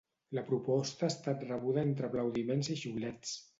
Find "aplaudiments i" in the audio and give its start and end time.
2.11-2.81